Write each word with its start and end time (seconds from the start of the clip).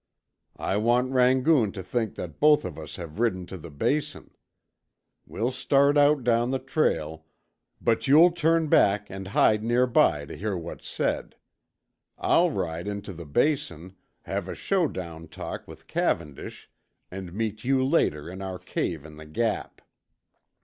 I 0.57 0.77
want 0.77 1.11
Rangoon 1.11 1.71
to 1.73 1.83
think 1.83 2.15
that 2.15 2.39
both 2.39 2.65
of 2.65 2.79
us 2.79 2.95
have 2.95 3.19
ridden 3.19 3.45
to 3.45 3.55
the 3.55 3.69
Basin. 3.69 4.31
We'll 5.27 5.51
start 5.51 5.95
out 5.95 6.23
down 6.23 6.49
the 6.49 6.57
trail, 6.57 7.27
but 7.79 8.07
you'll 8.07 8.31
turn 8.31 8.67
back 8.67 9.11
and 9.11 9.27
hide 9.27 9.63
near 9.63 9.85
by 9.85 10.25
to 10.25 10.35
hear 10.35 10.57
what's 10.57 10.87
said. 10.87 11.35
I'll 12.17 12.49
ride 12.49 12.87
into 12.87 13.13
the 13.13 13.27
Basin, 13.27 13.95
have 14.23 14.47
a 14.49 14.55
showdown 14.55 15.27
talk 15.27 15.67
with 15.67 15.85
Cavendish, 15.85 16.67
and 17.11 17.31
meet 17.31 17.63
you 17.63 17.85
later 17.85 18.27
in 18.27 18.41
our 18.41 18.57
cave 18.57 19.05
in 19.05 19.17
the 19.17 19.27
Gap." 19.27 19.83